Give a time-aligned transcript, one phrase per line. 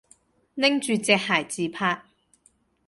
[0.55, 2.01] 拎住隻鞋自拍